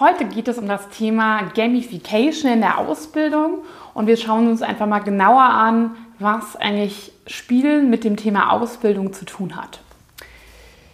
Heute 0.00 0.24
geht 0.24 0.48
es 0.48 0.58
um 0.58 0.66
das 0.66 0.88
Thema 0.88 1.42
Gamification 1.54 2.50
in 2.50 2.60
der 2.62 2.78
Ausbildung 2.78 3.58
und 3.94 4.08
wir 4.08 4.16
schauen 4.16 4.48
uns 4.48 4.60
einfach 4.60 4.88
mal 4.88 4.98
genauer 4.98 5.44
an, 5.44 5.94
was 6.18 6.56
eigentlich 6.56 7.12
Spielen 7.28 7.90
mit 7.90 8.02
dem 8.02 8.16
Thema 8.16 8.50
Ausbildung 8.50 9.12
zu 9.12 9.24
tun 9.24 9.54
hat. 9.54 9.78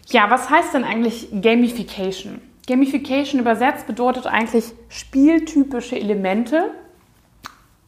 Ja, 0.08 0.28
was 0.28 0.50
heißt 0.50 0.74
denn 0.74 0.84
eigentlich 0.84 1.28
Gamification? 1.32 2.42
Gamification 2.66 3.40
übersetzt 3.40 3.86
bedeutet 3.86 4.26
eigentlich 4.26 4.66
spieltypische 4.90 5.98
Elemente 5.98 6.70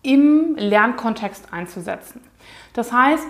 im 0.03 0.57
Lernkontext 0.57 1.53
einzusetzen. 1.53 2.23
Das 2.73 2.91
heißt, 2.91 3.27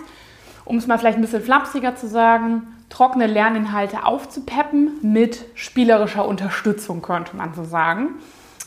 um 0.64 0.76
es 0.76 0.86
mal 0.86 0.98
vielleicht 1.00 1.18
ein 1.18 1.22
bisschen 1.22 1.42
flapsiger 1.42 1.96
zu 1.96 2.06
sagen, 2.06 2.62
trockene 2.92 3.26
Lerninhalte 3.26 4.04
aufzupeppen 4.04 4.98
mit 5.00 5.46
spielerischer 5.54 6.28
Unterstützung, 6.28 7.00
könnte 7.00 7.34
man 7.34 7.54
so 7.54 7.64
sagen. 7.64 8.16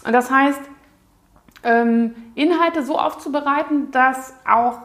Und 0.03 0.13
das 0.13 0.31
heißt, 0.31 0.59
ähm, 1.63 2.15
Inhalte 2.33 2.83
so 2.83 2.97
aufzubereiten, 2.97 3.91
dass 3.91 4.33
auch, 4.49 4.79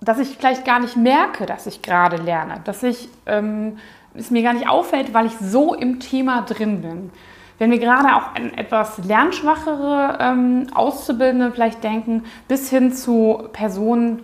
dass 0.00 0.18
ich 0.18 0.38
vielleicht 0.38 0.64
gar 0.64 0.80
nicht 0.80 0.96
merke, 0.96 1.44
dass 1.44 1.66
ich 1.66 1.82
gerade 1.82 2.16
lerne, 2.16 2.62
dass 2.64 2.82
ich 2.82 3.10
ähm, 3.26 3.76
es 4.14 4.30
mir 4.30 4.42
gar 4.42 4.54
nicht 4.54 4.68
auffällt, 4.68 5.12
weil 5.12 5.26
ich 5.26 5.36
so 5.38 5.74
im 5.74 6.00
Thema 6.00 6.42
drin 6.42 6.80
bin. 6.80 7.10
Wenn 7.58 7.70
wir 7.70 7.78
gerade 7.78 8.16
auch 8.16 8.34
an 8.34 8.54
etwas 8.54 8.98
lernschwachere 9.04 10.18
ähm, 10.18 10.68
Auszubildende 10.74 11.52
vielleicht 11.52 11.84
denken, 11.84 12.24
bis 12.46 12.70
hin 12.70 12.92
zu 12.92 13.48
Personen, 13.52 14.22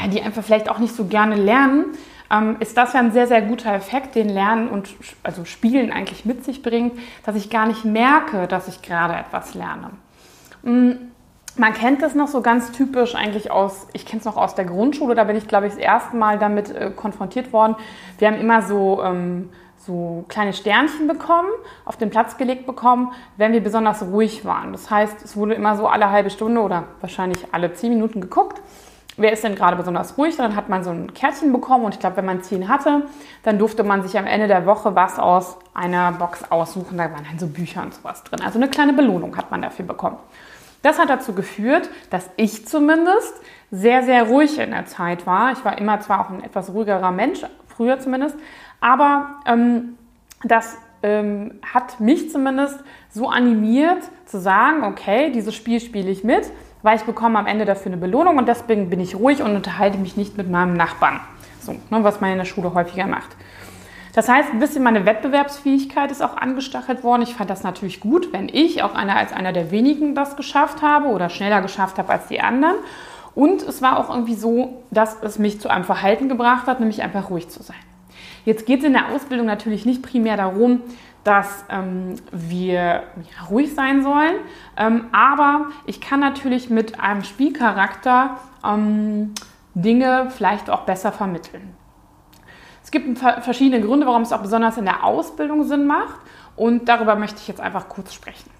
ja, 0.00 0.08
die 0.08 0.20
einfach 0.20 0.42
vielleicht 0.42 0.68
auch 0.68 0.78
nicht 0.78 0.96
so 0.96 1.04
gerne 1.04 1.36
lernen, 1.36 1.86
ähm, 2.30 2.56
ist 2.60 2.76
das 2.76 2.92
ja 2.92 3.00
ein 3.00 3.12
sehr, 3.12 3.26
sehr 3.26 3.42
guter 3.42 3.74
Effekt, 3.74 4.14
den 4.14 4.28
Lernen 4.28 4.68
und 4.68 4.88
also 5.22 5.44
Spielen 5.44 5.92
eigentlich 5.92 6.24
mit 6.24 6.44
sich 6.44 6.62
bringt, 6.62 6.98
dass 7.24 7.36
ich 7.36 7.50
gar 7.50 7.66
nicht 7.66 7.84
merke, 7.84 8.46
dass 8.46 8.68
ich 8.68 8.82
gerade 8.82 9.14
etwas 9.14 9.54
lerne. 9.54 9.90
Mm, 10.62 10.92
man 11.56 11.74
kennt 11.74 12.02
das 12.02 12.14
noch 12.14 12.28
so 12.28 12.40
ganz 12.40 12.70
typisch 12.72 13.14
eigentlich 13.14 13.50
aus, 13.50 13.88
ich 13.92 14.06
kenne 14.06 14.20
es 14.20 14.24
noch 14.24 14.36
aus 14.36 14.54
der 14.54 14.64
Grundschule, 14.64 15.14
da 15.14 15.24
bin 15.24 15.36
ich, 15.36 15.48
glaube 15.48 15.66
ich, 15.66 15.74
das 15.74 15.82
erste 15.82 16.16
Mal 16.16 16.38
damit 16.38 16.70
äh, 16.70 16.90
konfrontiert 16.94 17.52
worden. 17.52 17.74
Wir 18.18 18.28
haben 18.28 18.38
immer 18.38 18.62
so, 18.62 19.02
ähm, 19.02 19.50
so 19.76 20.24
kleine 20.28 20.52
Sternchen 20.52 21.08
bekommen, 21.08 21.48
auf 21.84 21.96
den 21.96 22.10
Platz 22.10 22.36
gelegt 22.36 22.66
bekommen, 22.66 23.12
wenn 23.36 23.52
wir 23.52 23.60
besonders 23.60 24.02
ruhig 24.02 24.44
waren. 24.44 24.72
Das 24.72 24.90
heißt, 24.90 25.24
es 25.24 25.36
wurde 25.36 25.54
immer 25.54 25.76
so 25.76 25.88
alle 25.88 26.10
halbe 26.10 26.30
Stunde 26.30 26.60
oder 26.60 26.84
wahrscheinlich 27.00 27.46
alle 27.50 27.72
zehn 27.72 27.90
Minuten 27.90 28.20
geguckt 28.20 28.60
wer 29.20 29.32
ist 29.32 29.44
denn 29.44 29.54
gerade 29.54 29.76
besonders 29.76 30.16
ruhig? 30.18 30.36
Dann 30.36 30.56
hat 30.56 30.68
man 30.68 30.82
so 30.82 30.90
ein 30.90 31.14
Kärtchen 31.14 31.52
bekommen 31.52 31.84
und 31.84 31.94
ich 31.94 32.00
glaube, 32.00 32.16
wenn 32.16 32.24
man 32.24 32.42
zehn 32.42 32.68
hatte, 32.68 33.02
dann 33.42 33.58
durfte 33.58 33.84
man 33.84 34.02
sich 34.02 34.18
am 34.18 34.26
Ende 34.26 34.48
der 34.48 34.66
Woche 34.66 34.94
was 34.94 35.18
aus 35.18 35.58
einer 35.74 36.12
Box 36.12 36.50
aussuchen. 36.50 36.98
Da 36.98 37.04
waren 37.04 37.24
dann 37.28 37.38
so 37.38 37.46
Bücher 37.46 37.82
und 37.82 37.94
sowas 37.94 38.24
drin. 38.24 38.40
Also 38.44 38.58
eine 38.58 38.68
kleine 38.68 38.92
Belohnung 38.92 39.36
hat 39.36 39.50
man 39.50 39.62
dafür 39.62 39.84
bekommen. 39.84 40.16
Das 40.82 40.98
hat 40.98 41.10
dazu 41.10 41.34
geführt, 41.34 41.90
dass 42.08 42.30
ich 42.36 42.66
zumindest 42.66 43.34
sehr, 43.70 44.02
sehr 44.02 44.24
ruhig 44.24 44.58
in 44.58 44.70
der 44.70 44.86
Zeit 44.86 45.26
war. 45.26 45.52
Ich 45.52 45.64
war 45.64 45.76
immer 45.78 46.00
zwar 46.00 46.22
auch 46.22 46.30
ein 46.30 46.42
etwas 46.42 46.72
ruhigerer 46.72 47.10
Mensch, 47.10 47.40
früher 47.68 47.98
zumindest, 48.00 48.36
aber 48.80 49.36
ähm, 49.46 49.96
das 50.42 50.78
ähm, 51.02 51.60
hat 51.62 52.00
mich 52.00 52.30
zumindest 52.30 52.82
so 53.10 53.28
animiert 53.28 54.02
zu 54.24 54.40
sagen, 54.40 54.84
okay, 54.84 55.30
dieses 55.32 55.54
Spiel 55.54 55.80
spiele 55.80 56.10
ich 56.10 56.24
mit 56.24 56.50
weil 56.82 56.96
ich 56.96 57.02
bekomme 57.02 57.38
am 57.38 57.46
Ende 57.46 57.64
dafür 57.64 57.92
eine 57.92 58.00
Belohnung 58.00 58.38
und 58.38 58.48
deswegen 58.48 58.90
bin 58.90 59.00
ich 59.00 59.16
ruhig 59.16 59.42
und 59.42 59.54
unterhalte 59.54 59.98
mich 59.98 60.16
nicht 60.16 60.36
mit 60.36 60.50
meinem 60.50 60.74
Nachbarn. 60.74 61.20
So, 61.60 61.72
ne, 61.72 62.04
was 62.04 62.20
man 62.20 62.32
in 62.32 62.38
der 62.38 62.44
Schule 62.44 62.74
häufiger 62.74 63.06
macht. 63.06 63.36
Das 64.12 64.28
heißt, 64.28 64.50
ein 64.50 64.58
bisschen 64.58 64.82
meine 64.82 65.06
Wettbewerbsfähigkeit 65.06 66.10
ist 66.10 66.22
auch 66.22 66.36
angestachelt 66.36 67.04
worden. 67.04 67.22
Ich 67.22 67.34
fand 67.34 67.48
das 67.48 67.62
natürlich 67.62 68.00
gut, 68.00 68.32
wenn 68.32 68.48
ich 68.48 68.82
auch 68.82 68.94
einer 68.94 69.16
als 69.16 69.32
einer 69.32 69.52
der 69.52 69.70
wenigen 69.70 70.14
das 70.14 70.36
geschafft 70.36 70.82
habe 70.82 71.08
oder 71.08 71.28
schneller 71.28 71.60
geschafft 71.60 71.98
habe 71.98 72.12
als 72.12 72.26
die 72.26 72.40
anderen. 72.40 72.76
Und 73.36 73.62
es 73.62 73.80
war 73.82 73.98
auch 73.98 74.10
irgendwie 74.10 74.34
so, 74.34 74.82
dass 74.90 75.22
es 75.22 75.38
mich 75.38 75.60
zu 75.60 75.68
einem 75.68 75.84
Verhalten 75.84 76.28
gebracht 76.28 76.66
hat, 76.66 76.80
nämlich 76.80 77.02
einfach 77.02 77.30
ruhig 77.30 77.48
zu 77.48 77.62
sein. 77.62 77.76
Jetzt 78.44 78.66
geht 78.66 78.80
es 78.80 78.86
in 78.86 78.94
der 78.94 79.10
Ausbildung 79.10 79.46
natürlich 79.46 79.86
nicht 79.86 80.02
primär 80.02 80.36
darum, 80.36 80.80
dass 81.24 81.64
ähm, 81.68 82.14
wir 82.32 82.76
ja, 82.76 83.02
ruhig 83.50 83.74
sein 83.74 84.02
sollen. 84.02 84.36
Ähm, 84.76 85.06
aber 85.12 85.66
ich 85.86 86.00
kann 86.00 86.20
natürlich 86.20 86.70
mit 86.70 86.98
einem 87.00 87.24
Spielcharakter 87.24 88.38
ähm, 88.64 89.34
Dinge 89.74 90.30
vielleicht 90.30 90.70
auch 90.70 90.82
besser 90.82 91.12
vermitteln. 91.12 91.74
Es 92.82 92.90
gibt 92.90 93.18
verschiedene 93.18 93.84
Gründe, 93.84 94.06
warum 94.06 94.22
es 94.22 94.32
auch 94.32 94.42
besonders 94.42 94.78
in 94.78 94.84
der 94.84 95.04
Ausbildung 95.04 95.64
Sinn 95.64 95.86
macht. 95.86 96.18
Und 96.56 96.88
darüber 96.88 97.14
möchte 97.14 97.38
ich 97.38 97.48
jetzt 97.48 97.60
einfach 97.60 97.88
kurz 97.88 98.12
sprechen. 98.12 98.50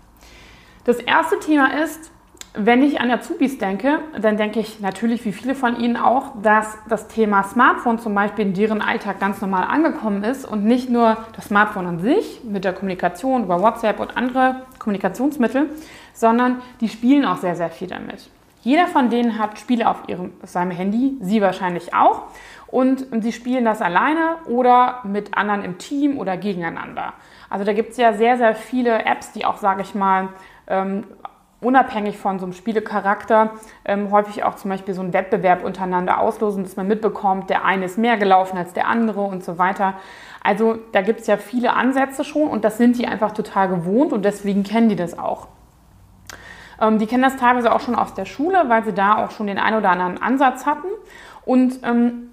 Das 0.85 0.99
erste 0.99 1.39
Thema 1.41 1.75
ist, 1.83 2.11
wenn 2.55 2.83
ich 2.83 3.01
an 3.01 3.11
Azubis 3.13 3.59
denke, 3.59 4.01
dann 4.21 4.37
denke 4.37 4.59
ich 4.59 4.81
natürlich, 4.81 5.25
wie 5.25 5.33
viele 5.33 5.55
von 5.55 5.79
Ihnen 5.79 5.97
auch, 5.97 6.33
dass 6.43 6.77
das 6.89 7.07
Thema 7.07 7.45
Smartphone 7.45 8.01
zum 8.01 8.13
Beispiel 8.15 8.45
in 8.47 8.55
deren 8.55 8.83
Alltag 8.83 9.21
ganz 9.21 9.41
normal 9.41 9.65
angekommen 9.65 10.25
ist 10.25 10.45
und 10.45 10.65
nicht 10.65 10.91
nur 10.91 11.17
das 11.37 11.47
Smartphone 11.47 11.87
an 11.87 12.01
sich 12.01 12.41
mit 12.43 12.65
der 12.65 12.73
Kommunikation 12.73 13.45
über 13.45 13.63
WhatsApp 13.63 14.01
und 14.01 14.17
andere 14.17 14.63
Kommunikationsmittel, 14.81 15.71
sondern 16.13 16.61
die 16.81 16.89
spielen 16.89 17.25
auch 17.25 17.37
sehr, 17.37 17.55
sehr 17.55 17.71
viel 17.71 17.87
damit. 17.87 18.29
Jeder 18.63 18.89
von 18.89 19.11
denen 19.11 19.39
hat 19.39 19.59
Spiele 19.59 19.89
auf 19.89 20.03
ihrem, 20.09 20.33
seinem 20.43 20.73
Handy, 20.73 21.17
Sie 21.21 21.41
wahrscheinlich 21.41 21.95
auch. 21.95 22.25
Und 22.67 23.07
sie 23.21 23.33
spielen 23.33 23.65
das 23.65 23.83
alleine 23.83 24.37
oder 24.47 25.01
mit 25.03 25.37
anderen 25.37 25.65
im 25.65 25.79
Team 25.79 26.19
oder 26.19 26.37
gegeneinander. 26.37 27.15
Also 27.49 27.65
da 27.65 27.73
gibt 27.73 27.93
es 27.93 27.97
ja 27.97 28.13
sehr, 28.13 28.37
sehr 28.37 28.55
viele 28.55 29.05
Apps, 29.07 29.33
die 29.33 29.45
auch, 29.45 29.57
sage 29.57 29.83
ich 29.83 29.97
mal, 29.97 30.29
ähm, 30.69 31.05
unabhängig 31.61 32.19
von 32.19 32.39
so 32.39 32.47
einem 32.47 32.53
Spielecharakter 32.53 33.51
ähm, 33.85 34.11
häufig 34.11 34.45
auch 34.45 34.57
zum 34.57 34.71
Beispiel 34.71 34.95
so 34.95 35.03
einen 35.03 35.13
Wettbewerb 35.13 35.63
untereinander 35.65 36.19
auslosen, 36.19 36.63
dass 36.63 36.77
man 36.77 36.89
mitbekommt, 36.89 37.51
der 37.51 37.65
eine 37.65 37.85
ist 37.85 37.99
mehr 37.99 38.17
gelaufen 38.17 38.57
als 38.57 38.73
der 38.73 38.89
andere 38.89 39.21
und 39.21 39.45
so 39.45 39.59
weiter. 39.59 39.95
Also 40.43 40.79
da 40.93 41.03
gibt 41.03 41.21
es 41.21 41.27
ja 41.27 41.37
viele 41.37 41.75
Ansätze 41.75 42.25
schon 42.25 42.49
und 42.49 42.65
das 42.65 42.79
sind 42.79 42.99
die 42.99 43.07
einfach 43.07 43.33
total 43.33 43.69
gewohnt 43.69 44.13
und 44.13 44.25
deswegen 44.25 44.63
kennen 44.63 44.89
die 44.89 44.97
das 44.97 45.19
auch. 45.19 45.49
Ähm, 46.81 46.99
die 46.99 47.07
kennen 47.07 47.23
das 47.23 47.37
teilweise 47.37 47.73
auch 47.73 47.81
schon 47.81 47.95
aus 47.95 48.15
der 48.15 48.25
Schule, 48.25 48.65
weil 48.69 48.85
sie 48.85 48.95
da 48.95 49.25
auch 49.25 49.31
schon 49.31 49.47
den 49.47 49.59
einen 49.59 49.77
oder 49.77 49.91
anderen 49.91 50.21
Ansatz 50.21 50.65
hatten. 50.65 50.89
Und 51.45 51.81
ähm, 51.83 52.31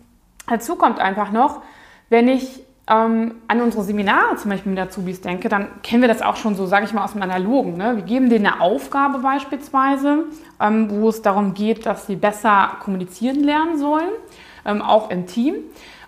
dazu 0.47 0.75
kommt 0.77 0.99
einfach 0.99 1.31
noch, 1.31 1.61
wenn 2.09 2.29
ich 2.29 2.63
ähm, 2.89 3.35
an 3.47 3.61
unsere 3.61 3.83
Seminare 3.83 4.37
zum 4.37 4.51
Beispiel 4.51 4.71
mit 4.71 4.79
Azubis 4.79 5.19
denke, 5.19 5.49
dann 5.49 5.67
kennen 5.83 6.01
wir 6.01 6.07
das 6.07 6.21
auch 6.21 6.37
schon 6.37 6.55
so, 6.55 6.65
sage 6.65 6.85
ich 6.85 6.93
mal, 6.93 7.03
aus 7.03 7.13
dem 7.13 7.21
Analogen. 7.21 7.75
Ne? 7.75 7.97
Wir 7.97 8.03
geben 8.03 8.29
denen 8.29 8.45
eine 8.45 8.61
Aufgabe 8.61 9.19
beispielsweise, 9.19 10.25
ähm, 10.61 10.89
wo 10.89 11.09
es 11.09 11.21
darum 11.21 11.53
geht, 11.53 11.85
dass 11.85 12.07
sie 12.07 12.15
besser 12.15 12.77
kommunizieren 12.79 13.43
lernen 13.43 13.77
sollen, 13.77 14.09
ähm, 14.65 14.81
auch 14.81 15.09
im 15.09 15.25
Team. 15.27 15.55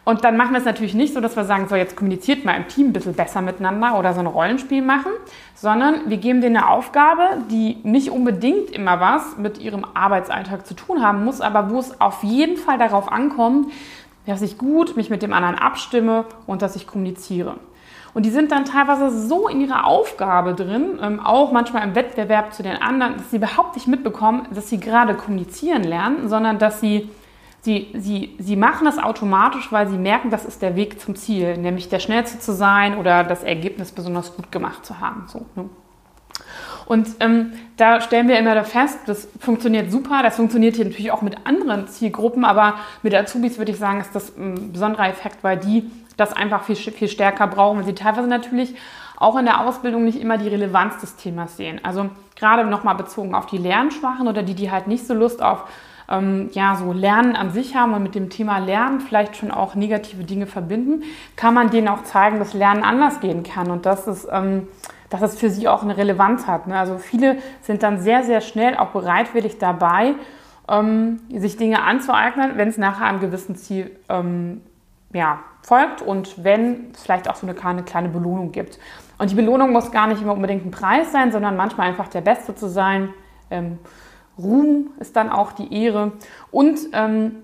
Und 0.06 0.24
dann 0.24 0.38
machen 0.38 0.54
wir 0.54 0.60
es 0.60 0.66
natürlich 0.66 0.96
nicht 0.96 1.14
so, 1.14 1.20
dass 1.22 1.36
wir 1.36 1.44
sagen, 1.44 1.68
so 1.68 1.76
jetzt 1.76 1.96
kommuniziert 1.96 2.44
mal 2.44 2.56
im 2.56 2.68
Team 2.68 2.88
ein 2.88 2.94
bisschen 2.94 3.14
besser 3.14 3.42
miteinander 3.42 4.00
oder 4.00 4.14
so 4.14 4.22
ein 4.22 4.26
Rollenspiel 4.26 4.82
machen, 4.82 5.12
sondern 5.54 6.10
wir 6.10 6.18
geben 6.18 6.42
denen 6.42 6.58
eine 6.58 6.70
Aufgabe, 6.70 7.44
die 7.52 7.78
nicht 7.84 8.10
unbedingt 8.10 8.72
immer 8.72 9.00
was 9.00 9.38
mit 9.38 9.60
ihrem 9.60 9.86
Arbeitsalltag 9.94 10.66
zu 10.66 10.74
tun 10.74 11.04
haben 11.04 11.26
muss, 11.26 11.42
aber 11.42 11.70
wo 11.70 11.78
es 11.78 12.02
auf 12.02 12.24
jeden 12.24 12.58
Fall 12.58 12.80
darauf 12.80 13.12
ankommt, 13.12 13.72
dass 14.30 14.42
ich 14.42 14.58
gut 14.58 14.96
mich 14.96 15.10
mit 15.10 15.22
dem 15.22 15.34
anderen 15.34 15.56
abstimme 15.56 16.26
und 16.46 16.62
dass 16.62 16.76
ich 16.76 16.88
kommuniziere. 16.88 17.56
Und 18.14 18.26
die 18.26 18.32
sind 18.32 18.52
dann 18.52 18.66
teilweise 18.66 19.28
so 19.28 19.48
in 19.48 19.62
ihrer 19.62 19.86
Aufgabe 19.86 20.54
drin, 20.54 21.00
ähm, 21.02 21.20
auch 21.20 21.52
manchmal 21.52 21.84
im 21.84 21.96
Wettbewerb 21.96 22.54
zu 22.54 22.64
den 22.64 22.82
anderen, 22.82 23.18
dass 23.18 23.30
sie 23.32 23.38
überhaupt 23.38 23.76
nicht 23.76 23.88
mitbekommen, 23.88 24.48
dass 24.52 24.70
sie 24.70 24.80
gerade 24.80 25.16
kommunizieren 25.16 25.84
lernen, 25.84 26.28
sondern 26.28 26.58
dass 26.58 26.80
sie, 26.80 27.10
sie, 27.62 27.88
sie, 27.94 28.36
sie 28.40 28.56
machen 28.56 28.86
das 28.86 28.98
automatisch, 28.98 29.72
weil 29.72 29.88
sie 29.88 29.98
merken, 29.98 30.32
das 30.32 30.46
ist 30.46 30.62
der 30.62 30.76
Weg 30.76 31.00
zum 31.00 31.16
Ziel, 31.16 31.58
nämlich 31.58 31.90
der 31.90 32.00
Schnellste 32.00 32.40
zu 32.40 32.54
sein 32.54 32.98
oder 32.98 33.24
das 33.24 33.44
Ergebnis 33.44 33.92
besonders 33.92 34.36
gut 34.36 34.52
gemacht 34.52 34.86
zu 34.86 35.00
haben. 35.00 35.26
So, 35.28 35.46
ne? 35.56 35.70
Und 36.90 37.08
ähm, 37.20 37.54
da 37.78 38.02
stellen 38.02 38.28
wir 38.28 38.40
immer 38.40 38.64
fest, 38.64 38.98
das 39.06 39.28
funktioniert 39.40 39.92
super. 39.92 40.24
Das 40.24 40.38
funktioniert 40.38 40.76
hier 40.76 40.86
natürlich 40.86 41.12
auch 41.12 41.22
mit 41.22 41.46
anderen 41.46 41.88
Zielgruppen, 41.88 42.44
aber 42.44 42.78
mit 43.04 43.14
Azubis 43.14 43.60
würde 43.60 43.72
ich 43.72 43.78
sagen, 43.78 44.02
ist 44.02 44.16
das 44.16 44.36
ein 44.36 44.72
besonderer 44.74 45.08
Effekt, 45.08 45.44
weil 45.44 45.58
die 45.58 45.92
das 46.18 46.34
einfach 46.34 46.64
viel, 46.64 46.76
viel 46.76 47.08
stärker 47.08 47.46
brauchen, 47.46 47.78
weil 47.78 47.86
sie 47.86 47.94
teilweise 47.94 48.28
natürlich 48.28 48.74
auch 49.18 49.38
in 49.38 49.46
der 49.46 49.62
Ausbildung 49.62 50.04
nicht 50.04 50.20
immer 50.20 50.40
die 50.40 50.48
Relevanz 50.48 51.00
des 51.00 51.16
Themas 51.16 51.58
sehen. 51.58 51.80
Also 51.84 52.10
gerade 52.36 52.66
nochmal 52.66 52.96
bezogen 52.96 53.36
auf 53.36 53.46
die 53.46 53.60
Lernschwachen 53.60 54.28
oder 54.28 54.42
die, 54.42 54.56
die 54.56 54.72
halt 54.72 54.88
nicht 54.88 55.06
so 55.06 55.14
Lust 55.14 55.44
auf 55.44 55.66
ähm, 56.10 56.50
ja 56.54 56.76
so 56.76 56.92
Lernen 56.92 57.36
an 57.36 57.52
sich 57.52 57.76
haben 57.76 57.94
und 57.94 58.02
mit 58.02 58.16
dem 58.16 58.32
Thema 58.32 58.58
Lernen 58.58 59.00
vielleicht 59.00 59.38
schon 59.38 59.52
auch 59.52 59.76
negative 59.76 60.24
Dinge 60.24 60.48
verbinden, 60.48 61.04
kann 61.36 61.54
man 61.54 61.70
denen 61.70 61.88
auch 61.88 62.04
zeigen, 62.04 62.40
dass 62.40 62.56
Lernen 62.56 62.84
anders 62.84 63.20
gehen 63.20 63.44
kann 63.44 63.70
und 63.70 63.86
dass 63.86 64.08
es, 64.08 64.28
ähm, 64.32 64.68
dass 65.10 65.22
es 65.22 65.40
für 65.40 65.50
sie 65.50 65.68
auch 65.68 65.84
eine 65.84 65.98
Relevanz 65.98 66.48
hat. 66.48 66.68
Ne? 66.68 66.78
Also 66.78 66.98
viele 66.98 67.38
sind 67.62 67.84
dann 67.84 68.00
sehr, 68.00 68.24
sehr 68.24 68.42
schnell 68.42 68.78
auch 68.78 68.90
bereitwillig 68.90 69.58
dabei, 69.58 70.16
ähm, 70.70 71.22
sich 71.34 71.58
Dinge 71.58 71.84
anzueignen, 71.84 72.54
wenn 72.56 72.70
es 72.70 72.78
nachher 72.78 73.06
einem 73.06 73.20
gewissen 73.20 73.56
Ziel 73.56 73.92
ähm, 74.08 74.62
ja, 75.14 75.40
folgt 75.64 76.02
und 76.02 76.44
wenn 76.44 76.92
es 76.94 77.04
vielleicht 77.04 77.30
auch 77.30 77.36
so 77.36 77.48
eine 77.48 77.56
kleine, 77.56 77.84
kleine 77.84 78.10
Belohnung 78.10 78.52
gibt. 78.52 78.80
Und 79.18 79.32
die 79.32 79.36
Belohnung 79.36 79.72
muss 79.72 79.92
gar 79.92 80.08
nicht 80.08 80.22
immer 80.22 80.34
unbedingt 80.34 80.66
ein 80.66 80.72
Preis 80.72 81.12
sein, 81.12 81.32
sondern 81.32 81.58
manchmal 81.58 81.88
einfach 81.88 82.08
der 82.08 82.22
Beste 82.22 82.56
zu 82.56 82.68
sein. 82.68 83.10
Ähm, 83.52 83.80
Ruhm 84.38 84.92
ist 85.00 85.16
dann 85.16 85.30
auch 85.30 85.52
die 85.52 85.84
Ehre. 85.84 86.14
Und 86.52 86.80
ähm, 86.94 87.44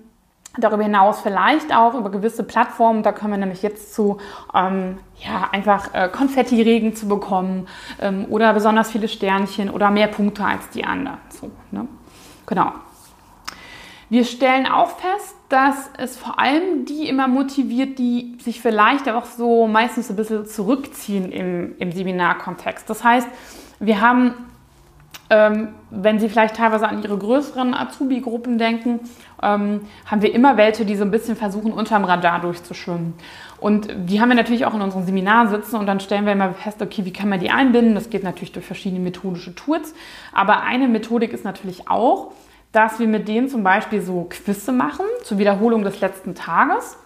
darüber 0.58 0.82
hinaus 0.82 1.20
vielleicht 1.20 1.74
auch 1.74 1.94
über 1.94 2.10
gewisse 2.10 2.44
Plattformen, 2.44 3.02
da 3.02 3.12
können 3.12 3.32
wir 3.32 3.38
nämlich 3.38 3.62
jetzt 3.62 3.94
zu, 3.94 4.18
ähm, 4.54 4.98
ja, 5.18 5.48
einfach 5.52 5.94
äh, 5.94 6.08
Konfetti-Regen 6.08 6.94
zu 6.94 7.08
bekommen 7.08 7.68
ähm, 8.00 8.26
oder 8.30 8.52
besonders 8.52 8.90
viele 8.90 9.08
Sternchen 9.08 9.70
oder 9.70 9.90
mehr 9.90 10.08
Punkte 10.08 10.44
als 10.44 10.68
die 10.70 10.84
anderen. 10.84 11.18
So, 11.28 11.50
ne? 11.70 11.86
Genau. 12.46 12.72
Wir 14.08 14.24
stellen 14.24 14.66
auch 14.66 14.90
fest, 14.90 15.34
dass 15.48 15.90
es 15.98 16.16
vor 16.16 16.38
allem 16.38 16.84
die 16.84 17.08
immer 17.08 17.26
motiviert, 17.26 17.98
die 17.98 18.38
sich 18.40 18.60
vielleicht 18.60 19.08
auch 19.08 19.24
so 19.24 19.66
meistens 19.66 20.10
ein 20.10 20.16
bisschen 20.16 20.46
zurückziehen 20.46 21.32
im, 21.32 21.74
im 21.78 21.90
Seminarkontext. 21.90 22.88
Das 22.88 23.02
heißt, 23.02 23.26
wir 23.80 24.00
haben, 24.00 24.34
ähm, 25.30 25.68
wenn 25.90 26.18
Sie 26.18 26.28
vielleicht 26.28 26.56
teilweise 26.56 26.88
an 26.88 27.02
Ihre 27.02 27.16
größeren 27.16 27.74
Azubi-Gruppen 27.74 28.58
denken, 28.58 29.00
ähm, 29.42 29.82
haben 30.06 30.22
wir 30.22 30.34
immer 30.34 30.56
welche, 30.56 30.84
die 30.84 30.96
so 30.96 31.04
ein 31.04 31.10
bisschen 31.10 31.36
versuchen, 31.36 31.72
unterm 31.72 32.04
Radar 32.04 32.40
durchzuschwimmen. 32.40 33.14
Und 33.58 33.88
die 34.06 34.20
haben 34.20 34.28
wir 34.28 34.36
natürlich 34.36 34.66
auch 34.66 34.74
in 34.74 34.82
unserem 34.82 35.04
Seminar 35.04 35.48
sitzen 35.48 35.76
und 35.76 35.86
dann 35.86 36.00
stellen 36.00 36.26
wir 36.26 36.32
immer 36.32 36.52
fest, 36.54 36.80
okay, 36.82 37.04
wie 37.04 37.12
kann 37.12 37.28
man 37.28 37.40
die 37.40 37.50
einbinden? 37.50 37.94
Das 37.94 38.10
geht 38.10 38.22
natürlich 38.22 38.52
durch 38.52 38.66
verschiedene 38.66 39.00
methodische 39.00 39.54
Tools. 39.54 39.94
Aber 40.32 40.62
eine 40.62 40.88
Methodik 40.88 41.32
ist 41.32 41.44
natürlich 41.44 41.88
auch, 41.88 42.32
dass 42.72 42.98
wir 42.98 43.06
mit 43.06 43.26
denen 43.26 43.48
zum 43.48 43.62
Beispiel 43.62 44.02
so 44.02 44.26
Quizze 44.28 44.72
machen 44.72 45.06
zur 45.22 45.38
Wiederholung 45.38 45.82
des 45.82 46.00
letzten 46.00 46.34
Tages, 46.34 46.98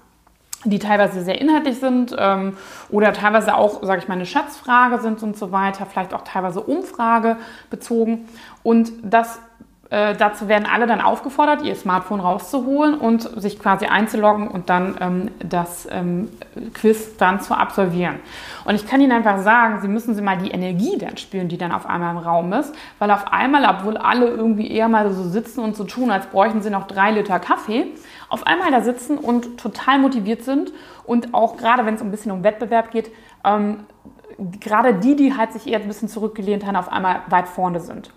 die 0.64 0.78
teilweise 0.78 1.22
sehr 1.22 1.40
inhaltlich 1.40 1.78
sind 1.78 2.14
ähm, 2.18 2.56
oder 2.90 3.12
teilweise 3.12 3.54
auch, 3.54 3.82
sage 3.82 4.02
ich 4.02 4.08
mal, 4.08 4.14
eine 4.14 4.26
Schätzfrage 4.26 5.00
sind 5.00 5.22
und 5.22 5.36
so 5.36 5.52
weiter, 5.52 5.86
vielleicht 5.86 6.12
auch 6.12 6.22
teilweise 6.22 6.60
Umfrage 6.60 7.36
bezogen. 7.70 8.28
Und 8.62 8.92
das 9.02 9.40
äh, 9.90 10.14
dazu 10.14 10.46
werden 10.46 10.68
alle 10.72 10.86
dann 10.86 11.00
aufgefordert, 11.00 11.62
ihr 11.62 11.74
Smartphone 11.74 12.20
rauszuholen 12.20 12.94
und 12.94 13.22
sich 13.40 13.58
quasi 13.58 13.86
einzuloggen 13.86 14.46
und 14.46 14.70
dann 14.70 14.96
ähm, 15.00 15.30
das 15.42 15.88
ähm, 15.90 16.28
Quiz 16.74 17.16
dann 17.16 17.40
zu 17.40 17.56
absolvieren. 17.56 18.20
Und 18.64 18.76
ich 18.76 18.86
kann 18.86 19.00
Ihnen 19.00 19.10
einfach 19.10 19.38
sagen, 19.38 19.80
Sie 19.80 19.88
müssen 19.88 20.14
Sie 20.14 20.22
mal 20.22 20.38
die 20.38 20.52
Energie 20.52 20.96
dann 20.96 21.16
spüren, 21.16 21.48
die 21.48 21.58
dann 21.58 21.72
auf 21.72 21.86
einmal 21.86 22.12
im 22.12 22.18
Raum 22.18 22.52
ist, 22.52 22.72
weil 23.00 23.10
auf 23.10 23.32
einmal, 23.32 23.64
obwohl 23.64 23.96
alle 23.96 24.28
irgendwie 24.28 24.70
eher 24.70 24.88
mal 24.88 25.10
so 25.10 25.24
sitzen 25.24 25.58
und 25.58 25.74
so 25.74 25.82
tun, 25.82 26.12
als 26.12 26.26
bräuchten 26.26 26.62
sie 26.62 26.70
noch 26.70 26.86
drei 26.86 27.10
Liter 27.10 27.40
Kaffee, 27.40 27.86
auf 28.28 28.46
einmal 28.46 28.70
da 28.70 28.82
sitzen 28.82 29.18
und 29.18 29.58
total 29.58 29.98
motiviert 29.98 30.44
sind 30.44 30.72
und 31.04 31.34
auch 31.34 31.56
gerade 31.56 31.84
wenn 31.84 31.94
es 31.94 32.02
ein 32.02 32.12
bisschen 32.12 32.30
um 32.30 32.44
Wettbewerb 32.44 32.92
geht, 32.92 33.10
ähm, 33.44 33.80
gerade 34.60 34.94
die, 34.94 35.16
die 35.16 35.36
halt 35.36 35.52
sich 35.52 35.66
eher 35.66 35.80
ein 35.80 35.88
bisschen 35.88 36.08
zurückgelehnt 36.08 36.64
haben, 36.64 36.76
auf 36.76 36.92
einmal 36.92 37.22
weit 37.28 37.48
vorne 37.48 37.80
sind. 37.80 38.12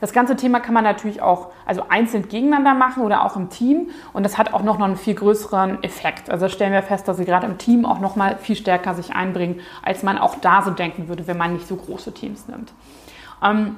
Das 0.00 0.12
ganze 0.12 0.36
Thema 0.36 0.60
kann 0.60 0.74
man 0.74 0.84
natürlich 0.84 1.22
auch 1.22 1.50
also 1.66 1.84
einzeln 1.88 2.28
gegeneinander 2.28 2.74
machen 2.74 3.02
oder 3.02 3.24
auch 3.24 3.36
im 3.36 3.50
Team 3.50 3.90
und 4.12 4.22
das 4.22 4.38
hat 4.38 4.54
auch 4.54 4.62
noch 4.62 4.80
einen 4.80 4.96
viel 4.96 5.14
größeren 5.14 5.82
Effekt. 5.82 6.30
Also 6.30 6.48
stellen 6.48 6.72
wir 6.72 6.82
fest, 6.82 7.08
dass 7.08 7.16
sie 7.16 7.24
gerade 7.24 7.46
im 7.46 7.58
Team 7.58 7.84
auch 7.84 8.00
noch 8.00 8.16
mal 8.16 8.36
viel 8.36 8.56
stärker 8.56 8.94
sich 8.94 9.14
einbringen, 9.14 9.60
als 9.82 10.02
man 10.02 10.18
auch 10.18 10.36
da 10.36 10.62
so 10.62 10.70
denken 10.70 11.08
würde, 11.08 11.26
wenn 11.26 11.38
man 11.38 11.54
nicht 11.54 11.66
so 11.66 11.76
große 11.76 12.12
Teams 12.12 12.48
nimmt. 12.48 12.72
Ähm, 13.42 13.76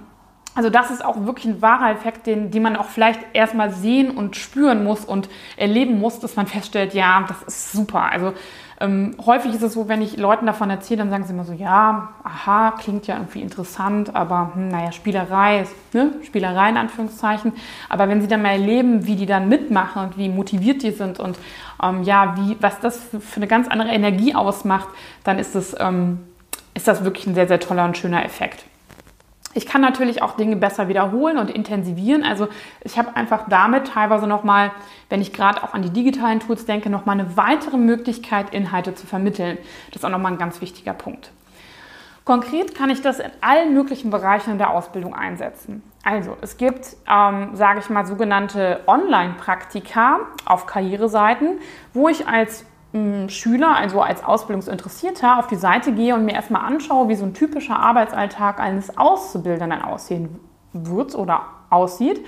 also 0.54 0.68
das 0.68 0.90
ist 0.90 1.04
auch 1.04 1.24
wirklich 1.26 1.46
ein 1.46 1.62
wahrer 1.62 1.92
Effekt, 1.92 2.26
den, 2.26 2.50
den 2.50 2.62
man 2.62 2.76
auch 2.76 2.86
vielleicht 2.86 3.20
erstmal 3.34 3.70
sehen 3.70 4.10
und 4.10 4.36
spüren 4.36 4.82
muss 4.82 5.04
und 5.04 5.28
erleben 5.56 6.00
muss, 6.00 6.18
dass 6.18 6.34
man 6.34 6.46
feststellt, 6.46 6.92
ja, 6.92 7.24
das 7.28 7.42
ist 7.42 7.72
super. 7.72 8.02
Also 8.10 8.32
ähm, 8.80 9.14
häufig 9.26 9.54
ist 9.54 9.62
es 9.62 9.74
so, 9.74 9.88
wenn 9.88 10.00
ich 10.00 10.16
Leuten 10.16 10.46
davon 10.46 10.70
erzähle, 10.70 10.98
dann 10.98 11.10
sagen 11.10 11.24
sie 11.24 11.34
immer 11.34 11.44
so, 11.44 11.52
ja, 11.52 12.08
aha, 12.24 12.72
klingt 12.72 13.06
ja 13.06 13.16
irgendwie 13.16 13.42
interessant, 13.42 14.16
aber 14.16 14.52
hm, 14.54 14.68
naja, 14.68 14.90
Spielerei 14.90 15.60
ist, 15.60 15.74
ne? 15.92 16.14
Spielerei 16.22 16.70
in 16.70 16.78
Anführungszeichen. 16.78 17.52
Aber 17.90 18.08
wenn 18.08 18.22
sie 18.22 18.28
dann 18.28 18.40
mal 18.40 18.52
erleben, 18.52 19.06
wie 19.06 19.16
die 19.16 19.26
dann 19.26 19.50
mitmachen 19.50 20.04
und 20.04 20.18
wie 20.18 20.30
motiviert 20.30 20.82
die 20.82 20.92
sind 20.92 21.20
und 21.20 21.38
ähm, 21.82 22.04
ja, 22.04 22.34
wie, 22.38 22.56
was 22.60 22.80
das 22.80 22.98
für 23.20 23.36
eine 23.36 23.46
ganz 23.46 23.68
andere 23.68 23.90
Energie 23.90 24.34
ausmacht, 24.34 24.88
dann 25.24 25.38
ist 25.38 25.54
das, 25.54 25.76
ähm, 25.78 26.20
ist 26.72 26.88
das 26.88 27.04
wirklich 27.04 27.26
ein 27.26 27.34
sehr, 27.34 27.48
sehr 27.48 27.60
toller 27.60 27.84
und 27.84 27.98
schöner 27.98 28.24
Effekt. 28.24 28.64
Ich 29.52 29.66
kann 29.66 29.80
natürlich 29.80 30.22
auch 30.22 30.36
Dinge 30.36 30.54
besser 30.54 30.86
wiederholen 30.86 31.36
und 31.36 31.50
intensivieren. 31.50 32.22
Also 32.22 32.48
ich 32.82 32.98
habe 32.98 33.16
einfach 33.16 33.48
damit 33.48 33.88
teilweise 33.88 34.28
nochmal, 34.28 34.70
wenn 35.08 35.20
ich 35.20 35.32
gerade 35.32 35.64
auch 35.64 35.74
an 35.74 35.82
die 35.82 35.90
digitalen 35.90 36.38
Tools 36.38 36.66
denke, 36.66 36.88
nochmal 36.88 37.18
eine 37.18 37.36
weitere 37.36 37.76
Möglichkeit, 37.76 38.54
Inhalte 38.54 38.94
zu 38.94 39.08
vermitteln. 39.08 39.58
Das 39.88 39.96
ist 39.96 40.04
auch 40.04 40.10
nochmal 40.10 40.32
ein 40.32 40.38
ganz 40.38 40.60
wichtiger 40.60 40.92
Punkt. 40.92 41.32
Konkret 42.24 42.76
kann 42.76 42.90
ich 42.90 43.02
das 43.02 43.18
in 43.18 43.30
allen 43.40 43.74
möglichen 43.74 44.10
Bereichen 44.10 44.56
der 44.58 44.70
Ausbildung 44.70 45.14
einsetzen. 45.14 45.82
Also 46.04 46.36
es 46.42 46.56
gibt, 46.56 46.96
ähm, 47.08 47.50
sage 47.54 47.80
ich 47.80 47.90
mal, 47.90 48.06
sogenannte 48.06 48.80
Online-Praktika 48.86 50.20
auf 50.44 50.66
Karriereseiten, 50.66 51.58
wo 51.92 52.08
ich 52.08 52.28
als 52.28 52.64
Schüler, 53.28 53.76
also 53.76 54.00
als 54.00 54.24
Ausbildungsinteressierter, 54.24 55.38
auf 55.38 55.46
die 55.46 55.56
Seite 55.56 55.92
gehe 55.92 56.14
und 56.14 56.24
mir 56.24 56.34
erstmal 56.34 56.64
anschaue, 56.64 57.08
wie 57.08 57.14
so 57.14 57.24
ein 57.24 57.34
typischer 57.34 57.78
Arbeitsalltag 57.78 58.58
eines 58.58 58.96
Auszubildenden 58.96 59.80
aussehen 59.82 60.40
wird 60.72 61.14
oder 61.14 61.42
aussieht, 61.70 62.24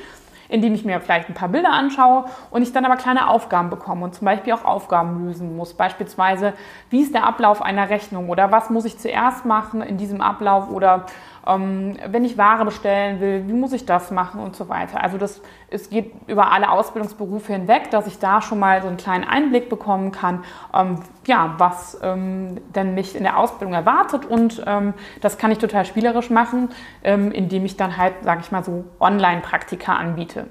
indem 0.53 0.75
ich 0.75 0.85
mir 0.85 1.01
vielleicht 1.01 1.29
ein 1.29 1.35
paar 1.35 1.49
Bilder 1.49 1.71
anschaue 1.71 2.27
und 2.51 2.63
ich 2.63 2.73
dann 2.73 2.85
aber 2.85 2.97
kleine 2.97 3.29
Aufgaben 3.29 3.71
bekomme 3.71 4.05
und 4.05 4.15
zum 4.15 4.27
Beispiel 4.27 4.53
auch 4.53 4.65
Aufgaben 4.65 5.25
lösen 5.25 5.57
muss. 5.57 5.73
Beispielsweise, 5.75 6.53
wie 6.91 7.01
ist 7.01 7.15
der 7.15 7.27
Ablauf 7.27 7.63
einer 7.63 7.89
Rechnung 7.89 8.29
oder 8.29 8.53
was 8.53 8.69
muss 8.69 8.85
ich 8.85 8.99
zuerst 8.99 9.47
machen 9.47 9.81
in 9.81 9.97
diesem 9.97 10.21
Ablauf 10.21 10.71
oder 10.71 11.07
ähm, 11.47 11.97
wenn 12.07 12.25
ich 12.25 12.39
Ware 12.39 12.65
bestellen 12.65 13.21
will, 13.21 13.45
wie 13.47 13.53
muss 13.53 13.73
ich 13.73 13.85
das 13.85 14.11
machen 14.11 14.41
und 14.41 14.55
so 14.55 14.69
weiter. 14.69 15.03
Also 15.03 15.19
das, 15.19 15.41
es 15.71 15.91
geht 15.91 16.13
über 16.27 16.53
alle 16.53 16.71
Ausbildungsberufe 16.71 17.53
hinweg, 17.53 17.91
dass 17.91 18.07
ich 18.07 18.19
da 18.19 18.43
schon 18.43 18.59
mal 18.59 18.83
so 18.83 18.89
einen 18.89 18.97
kleinen 18.97 19.25
Einblick 19.25 19.69
bekommen 19.69 20.13
kann, 20.13 20.45
ähm, 20.75 21.01
ja, 21.27 21.55
was 21.59 21.99
ähm, 22.03 22.61
denn 22.75 22.95
mich 22.95 23.17
in 23.17 23.23
der 23.23 23.39
Ausbildung 23.39 23.75
erwartet 23.75 24.27
und 24.27 24.63
ähm, 24.67 24.95
das 25.21 25.39
kann 25.39 25.51
ich 25.51 25.59
total 25.59 25.85
spielerisch 25.85 26.31
machen, 26.31 26.69
ähm, 27.03 27.33
indem 27.33 27.65
ich 27.65 27.77
dann 27.77 27.97
halt, 27.97 28.15
sage 28.23 28.41
ich 28.43 28.53
mal 28.53 28.63
so, 28.63 28.85
Online-Praktika 29.01 29.95
anbiete. 29.95 30.42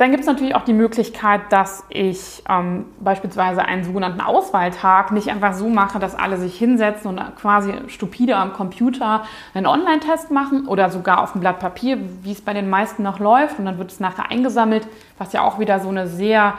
Dann 0.00 0.12
gibt 0.12 0.22
es 0.22 0.26
natürlich 0.26 0.54
auch 0.54 0.64
die 0.64 0.72
Möglichkeit, 0.72 1.42
dass 1.50 1.84
ich 1.90 2.42
ähm, 2.48 2.86
beispielsweise 3.00 3.62
einen 3.66 3.84
sogenannten 3.84 4.22
Auswahltag 4.22 5.12
nicht 5.12 5.28
einfach 5.28 5.52
so 5.52 5.68
mache, 5.68 5.98
dass 5.98 6.14
alle 6.14 6.38
sich 6.38 6.56
hinsetzen 6.56 7.10
und 7.10 7.36
quasi 7.36 7.74
stupide 7.88 8.34
am 8.36 8.54
Computer 8.54 9.24
einen 9.52 9.66
Online-Test 9.66 10.30
machen 10.30 10.66
oder 10.66 10.88
sogar 10.88 11.22
auf 11.22 11.32
dem 11.32 11.42
Blatt 11.42 11.58
Papier, 11.58 11.98
wie 12.22 12.32
es 12.32 12.40
bei 12.40 12.54
den 12.54 12.70
meisten 12.70 13.02
noch 13.02 13.18
läuft. 13.18 13.58
Und 13.58 13.66
dann 13.66 13.76
wird 13.76 13.92
es 13.92 14.00
nachher 14.00 14.30
eingesammelt, 14.30 14.88
was 15.18 15.34
ja 15.34 15.42
auch 15.42 15.58
wieder 15.58 15.80
so 15.80 15.90
eine 15.90 16.06
sehr, 16.06 16.54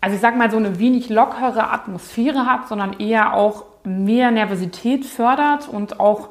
also 0.00 0.14
ich 0.14 0.22
sag 0.22 0.36
mal, 0.36 0.48
so 0.48 0.58
eine 0.58 0.78
wenig 0.78 1.08
lockere 1.08 1.72
Atmosphäre 1.72 2.46
hat, 2.46 2.68
sondern 2.68 3.00
eher 3.00 3.34
auch 3.34 3.64
mehr 3.82 4.30
Nervosität 4.30 5.06
fördert 5.06 5.68
und 5.68 5.98
auch, 5.98 6.28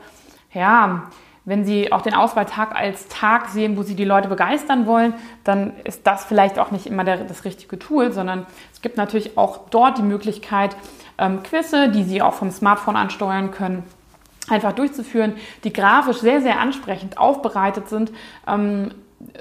ja, 0.53 1.09
wenn 1.47 1.63
Sie 1.63 1.93
auch 1.93 2.01
den 2.01 2.13
Auswahltag 2.13 2.75
als 2.75 3.07
Tag 3.07 3.47
sehen, 3.47 3.77
wo 3.77 3.81
Sie 3.81 3.95
die 3.95 4.03
Leute 4.03 4.27
begeistern 4.27 4.85
wollen, 4.85 5.13
dann 5.45 5.71
ist 5.85 6.05
das 6.05 6.25
vielleicht 6.25 6.59
auch 6.59 6.71
nicht 6.71 6.85
immer 6.85 7.05
der, 7.05 7.23
das 7.23 7.45
richtige 7.45 7.79
Tool, 7.79 8.11
sondern 8.11 8.45
es 8.73 8.81
gibt 8.81 8.97
natürlich 8.97 9.37
auch 9.37 9.69
dort 9.69 9.97
die 9.97 10.03
Möglichkeit, 10.03 10.75
ähm, 11.17 11.43
Quizze, 11.43 11.87
die 11.87 12.03
Sie 12.03 12.21
auch 12.21 12.33
vom 12.33 12.51
Smartphone 12.51 12.97
ansteuern 12.97 13.51
können, 13.51 13.83
einfach 14.49 14.73
durchzuführen, 14.73 15.35
die 15.63 15.71
grafisch 15.71 16.17
sehr, 16.17 16.41
sehr 16.41 16.59
ansprechend 16.59 17.17
aufbereitet 17.17 17.87
sind, 17.87 18.11
ähm, 18.45 18.91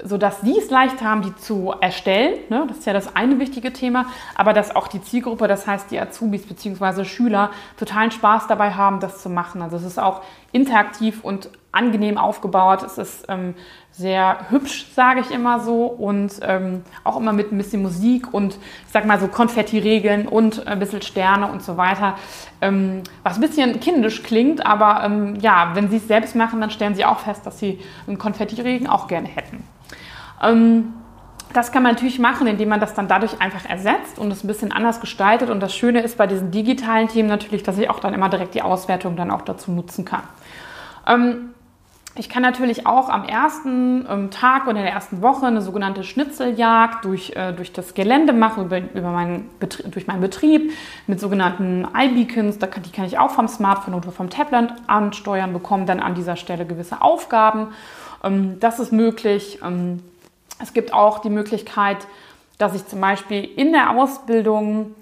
sodass 0.03 0.41
sie 0.41 0.57
es 0.57 0.69
leicht 0.69 1.01
haben, 1.01 1.21
die 1.21 1.35
zu 1.35 1.73
erstellen. 1.81 2.39
Ne? 2.49 2.65
Das 2.67 2.77
ist 2.77 2.85
ja 2.87 2.93
das 2.93 3.15
eine 3.15 3.37
wichtige 3.39 3.73
Thema, 3.73 4.05
aber 4.35 4.53
dass 4.53 4.75
auch 4.75 4.87
die 4.87 5.01
Zielgruppe, 5.01 5.47
das 5.47 5.67
heißt 5.67 5.91
die 5.91 5.99
Azubis 5.99 6.47
bzw. 6.47 7.03
Schüler, 7.05 7.51
totalen 7.77 8.11
Spaß 8.11 8.47
dabei 8.47 8.71
haben, 8.71 8.99
das 8.99 9.21
zu 9.21 9.29
machen. 9.29 9.61
Also 9.61 9.77
es 9.77 9.83
ist 9.83 9.99
auch 9.99 10.21
interaktiv 10.51 11.23
und 11.23 11.49
angenehm 11.77 12.17
aufgebaut. 12.17 12.83
Es 12.83 12.97
ist 12.97 13.25
ähm, 13.29 13.53
sehr 13.91 14.49
hübsch, 14.49 14.87
sage 14.93 15.21
ich 15.21 15.31
immer 15.31 15.59
so, 15.59 15.85
und 15.85 16.33
ähm, 16.41 16.83
auch 17.03 17.17
immer 17.17 17.33
mit 17.33 17.51
ein 17.51 17.57
bisschen 17.57 17.81
Musik 17.81 18.33
und 18.33 18.55
ich 18.55 18.91
sag 18.91 19.05
mal 19.05 19.19
so 19.19 19.27
Konfetti-Regeln 19.27 20.27
und 20.27 20.67
ein 20.67 20.79
bisschen 20.79 21.01
Sterne 21.01 21.51
und 21.51 21.63
so 21.63 21.77
weiter. 21.77 22.15
Ähm, 22.61 23.03
was 23.23 23.35
ein 23.35 23.41
bisschen 23.41 23.79
kindisch 23.79 24.23
klingt, 24.23 24.65
aber 24.65 25.03
ähm, 25.03 25.35
ja, 25.39 25.71
wenn 25.75 25.89
Sie 25.89 25.97
es 25.97 26.07
selbst 26.07 26.35
machen, 26.35 26.59
dann 26.59 26.71
stellen 26.71 26.95
Sie 26.95 27.05
auch 27.05 27.19
fest, 27.19 27.45
dass 27.45 27.59
Sie 27.59 27.79
einen 28.07 28.17
Konfetti-Regen 28.17 28.87
auch 28.87 29.07
gerne 29.07 29.27
hätten. 29.27 29.63
Ähm, 30.43 30.93
Das 31.53 31.71
kann 31.71 31.81
man 31.81 31.93
natürlich 31.93 32.19
machen, 32.19 32.45
indem 32.45 32.67
man 32.69 32.81
das 32.81 32.93
dann 32.93 33.07
dadurch 33.07 33.39
einfach 33.39 33.65
ersetzt 33.67 34.19
und 34.19 34.29
es 34.31 34.43
ein 34.43 34.47
bisschen 34.47 34.73
anders 34.73 34.99
gestaltet. 34.99 35.49
Und 35.49 35.61
das 35.61 35.73
Schöne 35.73 36.01
ist 36.01 36.17
bei 36.17 36.27
diesen 36.27 36.51
digitalen 36.51 37.07
Themen 37.07 37.29
natürlich, 37.29 37.63
dass 37.63 37.77
ich 37.77 37.89
auch 37.89 38.01
dann 38.01 38.13
immer 38.13 38.29
direkt 38.29 38.53
die 38.53 38.61
Auswertung 38.61 39.15
dann 39.15 39.31
auch 39.31 39.43
dazu 39.43 39.71
nutzen 39.71 40.03
kann. 40.03 40.23
Ähm, 41.07 41.53
ich 42.17 42.29
kann 42.29 42.41
natürlich 42.41 42.87
auch 42.87 43.09
am 43.09 43.25
ersten 43.25 44.05
ähm, 44.09 44.31
Tag 44.31 44.63
oder 44.63 44.77
in 44.77 44.83
der 44.83 44.93
ersten 44.93 45.21
Woche 45.21 45.45
eine 45.45 45.61
sogenannte 45.61 46.03
Schnitzeljagd 46.03 47.05
durch, 47.05 47.35
äh, 47.35 47.53
durch 47.53 47.71
das 47.73 47.93
Gelände 47.93 48.33
machen, 48.33 48.65
über, 48.65 48.79
über 48.79 49.11
meinen 49.11 49.49
durch 49.59 50.07
meinen 50.07 50.21
Betrieb 50.21 50.71
mit 51.05 51.19
sogenannten 51.19 51.87
iBeacons. 51.95 52.59
Kann, 52.59 52.83
die 52.83 52.91
kann 52.91 53.05
ich 53.05 53.19
auch 53.19 53.31
vom 53.31 53.47
Smartphone 53.47 53.93
oder 53.93 54.11
vom 54.11 54.29
Tablet 54.29 54.71
ansteuern, 54.87 55.53
bekomme 55.53 55.85
dann 55.85 55.99
an 55.99 56.15
dieser 56.15 56.35
Stelle 56.35 56.65
gewisse 56.65 57.01
Aufgaben. 57.01 57.67
Ähm, 58.23 58.59
das 58.59 58.79
ist 58.79 58.91
möglich. 58.91 59.59
Ähm, 59.63 60.01
es 60.59 60.73
gibt 60.73 60.93
auch 60.93 61.19
die 61.19 61.29
Möglichkeit, 61.29 62.07
dass 62.57 62.73
ich 62.73 62.87
zum 62.87 62.99
Beispiel 62.99 63.43
in 63.43 63.73
der 63.73 63.91
Ausbildung 63.91 64.95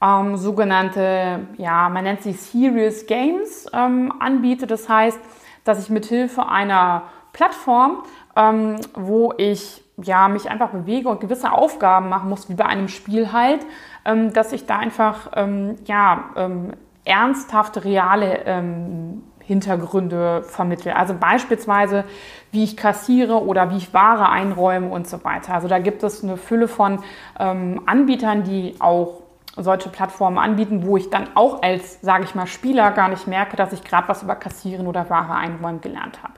ähm, 0.00 0.36
sogenannte, 0.36 1.40
ja, 1.58 1.88
man 1.88 2.04
nennt 2.04 2.22
sie 2.22 2.32
Serious 2.32 3.06
Games 3.06 3.66
ähm, 3.72 4.12
anbiete. 4.20 4.66
Das 4.66 4.88
heißt, 4.88 5.18
dass 5.64 5.82
ich 5.82 5.90
mit 5.90 6.06
Hilfe 6.06 6.48
einer 6.48 7.02
Plattform, 7.32 8.02
ähm, 8.36 8.76
wo 8.94 9.32
ich 9.36 9.82
ja, 10.02 10.28
mich 10.28 10.50
einfach 10.50 10.70
bewege 10.70 11.08
und 11.08 11.20
gewisse 11.20 11.52
Aufgaben 11.52 12.08
machen 12.08 12.28
muss, 12.28 12.48
wie 12.48 12.54
bei 12.54 12.64
einem 12.64 12.88
Spiel 12.88 13.32
halt, 13.32 13.66
ähm, 14.04 14.32
dass 14.32 14.52
ich 14.52 14.66
da 14.66 14.78
einfach 14.78 15.30
ähm, 15.36 15.76
ja, 15.84 16.30
ähm, 16.36 16.72
ernsthafte, 17.04 17.84
reale 17.84 18.44
ähm, 18.46 19.22
Hintergründe 19.40 20.42
vermittle. 20.42 20.94
Also 20.94 21.14
beispielsweise, 21.14 22.04
wie 22.52 22.62
ich 22.62 22.76
kassiere 22.76 23.44
oder 23.44 23.70
wie 23.70 23.78
ich 23.78 23.92
Ware 23.92 24.28
einräume 24.28 24.88
und 24.88 25.08
so 25.08 25.24
weiter. 25.24 25.54
Also 25.54 25.66
da 25.66 25.78
gibt 25.80 26.02
es 26.02 26.22
eine 26.22 26.36
Fülle 26.36 26.68
von 26.68 27.00
ähm, 27.38 27.82
Anbietern, 27.86 28.44
die 28.44 28.76
auch 28.78 29.22
solche 29.62 29.88
Plattformen 29.88 30.38
anbieten, 30.38 30.84
wo 30.84 30.96
ich 30.96 31.10
dann 31.10 31.28
auch 31.34 31.62
als, 31.62 32.00
sage 32.00 32.24
ich 32.24 32.34
mal, 32.34 32.46
Spieler 32.46 32.90
gar 32.92 33.08
nicht 33.08 33.26
merke, 33.26 33.56
dass 33.56 33.72
ich 33.72 33.84
gerade 33.84 34.08
was 34.08 34.22
über 34.22 34.34
Kassieren 34.34 34.86
oder 34.86 35.10
Ware 35.10 35.34
einräumen 35.34 35.80
gelernt 35.80 36.20
habe. 36.22 36.34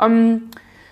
Ähm, 0.00 0.50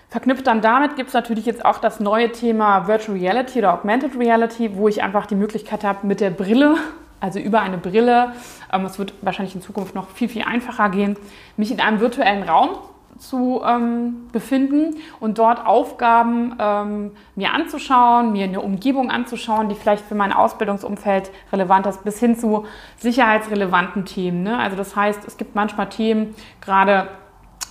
verknüpft 0.09 0.47
dann 0.47 0.61
damit 0.61 0.95
gibt 0.95 1.09
es 1.09 1.13
natürlich 1.13 1.45
jetzt 1.45 1.65
auch 1.65 1.79
das 1.79 1.99
neue 1.99 2.31
Thema 2.31 2.87
Virtual 2.87 3.17
Reality 3.17 3.59
oder 3.59 3.73
Augmented 3.73 4.17
Reality, 4.17 4.75
wo 4.75 4.87
ich 4.87 5.03
einfach 5.03 5.25
die 5.25 5.35
Möglichkeit 5.35 5.83
habe, 5.83 6.05
mit 6.05 6.21
der 6.21 6.29
Brille, 6.29 6.75
also 7.19 7.39
über 7.39 7.61
eine 7.61 7.77
Brille, 7.77 8.33
ähm, 8.71 8.85
es 8.85 8.99
wird 8.99 9.13
wahrscheinlich 9.21 9.55
in 9.55 9.61
Zukunft 9.61 9.95
noch 9.95 10.09
viel, 10.09 10.29
viel 10.29 10.43
einfacher 10.43 10.89
gehen, 10.89 11.17
mich 11.57 11.71
in 11.71 11.79
einem 11.79 11.99
virtuellen 11.99 12.43
Raum 12.43 12.77
zu 13.17 13.61
ähm, 13.65 14.27
befinden 14.31 14.95
und 15.19 15.37
dort 15.37 15.65
Aufgaben 15.65 16.55
ähm, 16.59 17.11
mir 17.35 17.53
anzuschauen, 17.53 18.31
mir 18.31 18.45
eine 18.45 18.61
Umgebung 18.61 19.11
anzuschauen, 19.11 19.69
die 19.69 19.75
vielleicht 19.75 20.05
für 20.05 20.15
mein 20.15 20.33
Ausbildungsumfeld 20.33 21.31
relevant 21.51 21.85
ist, 21.85 22.03
bis 22.03 22.19
hin 22.19 22.37
zu 22.37 22.65
sicherheitsrelevanten 22.97 24.05
Themen. 24.05 24.43
Ne? 24.43 24.57
Also 24.57 24.75
das 24.75 24.95
heißt, 24.95 25.25
es 25.25 25.37
gibt 25.37 25.55
manchmal 25.55 25.89
Themen, 25.89 26.35
gerade 26.61 27.07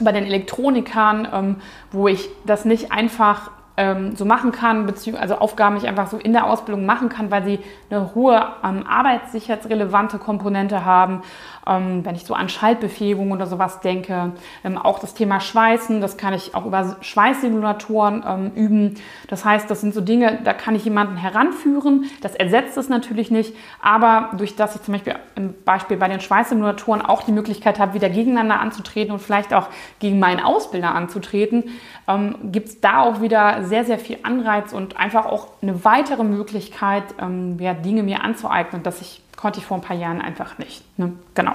bei 0.00 0.12
den 0.12 0.24
Elektronikern, 0.24 1.28
ähm, 1.32 1.56
wo 1.90 2.08
ich 2.08 2.28
das 2.44 2.64
nicht 2.64 2.92
einfach 2.92 3.50
ähm, 3.76 4.14
so 4.16 4.24
machen 4.24 4.52
kann, 4.52 4.92
also 5.18 5.36
Aufgaben 5.36 5.76
ich 5.76 5.88
einfach 5.88 6.08
so 6.08 6.18
in 6.18 6.32
der 6.32 6.46
Ausbildung 6.46 6.84
machen 6.84 7.08
kann, 7.08 7.30
weil 7.30 7.44
sie 7.44 7.58
eine 7.90 8.14
hohe 8.14 8.46
ähm, 8.62 8.86
arbeitssicherheitsrelevante 8.86 10.18
Komponente 10.18 10.84
haben. 10.84 11.22
Ähm, 11.66 12.04
wenn 12.04 12.14
ich 12.14 12.24
so 12.24 12.34
an 12.34 12.48
Schaltbefähigung 12.48 13.30
oder 13.32 13.46
sowas 13.46 13.80
denke, 13.80 14.32
ähm, 14.64 14.78
auch 14.78 14.98
das 14.98 15.14
Thema 15.14 15.40
Schweißen, 15.40 16.00
das 16.00 16.16
kann 16.16 16.34
ich 16.34 16.54
auch 16.54 16.66
über 16.66 16.96
Schweißsimulatoren 17.00 18.24
ähm, 18.26 18.52
üben. 18.54 18.94
Das 19.28 19.44
heißt, 19.44 19.70
das 19.70 19.80
sind 19.80 19.94
so 19.94 20.00
Dinge, 20.00 20.40
da 20.44 20.52
kann 20.52 20.74
ich 20.74 20.84
jemanden 20.84 21.16
heranführen. 21.16 22.06
Das 22.20 22.34
ersetzt 22.34 22.76
es 22.76 22.88
natürlich 22.88 23.30
nicht, 23.30 23.54
aber 23.80 24.30
durch 24.36 24.56
das 24.56 24.74
ich 24.76 24.82
zum 24.82 24.92
Beispiel 24.92 25.16
im 25.36 25.54
Beispiel 25.64 25.96
bei 25.96 26.08
den 26.08 26.20
Schweißsimulatoren 26.20 27.02
auch 27.02 27.22
die 27.22 27.32
Möglichkeit 27.32 27.78
habe, 27.78 27.94
wieder 27.94 28.08
gegeneinander 28.08 28.60
anzutreten 28.60 29.12
und 29.12 29.20
vielleicht 29.20 29.54
auch 29.54 29.68
gegen 30.00 30.18
meinen 30.18 30.40
Ausbilder 30.40 30.94
anzutreten, 30.94 31.64
ähm, 32.08 32.36
gibt 32.50 32.68
es 32.68 32.80
da 32.80 33.02
auch 33.02 33.20
wieder 33.20 33.64
sehr, 33.64 33.84
sehr 33.84 33.98
viel 33.98 34.18
Anreiz 34.22 34.72
und 34.72 34.96
einfach 34.96 35.26
auch 35.26 35.48
eine 35.62 35.84
weitere 35.84 36.24
Möglichkeit, 36.24 37.04
ähm, 37.20 37.56
ja, 37.60 37.74
Dinge 37.74 38.02
mir 38.02 38.22
anzueignen, 38.22 38.82
das 38.82 39.00
ich, 39.00 39.22
konnte 39.36 39.58
ich 39.58 39.66
vor 39.66 39.78
ein 39.78 39.82
paar 39.82 39.96
Jahren 39.96 40.20
einfach 40.20 40.58
nicht. 40.58 40.84
Ne? 40.98 41.12
Genau. 41.34 41.52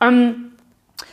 Ähm, 0.00 0.52